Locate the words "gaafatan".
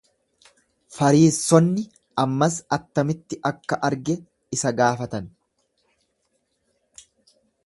4.83-5.33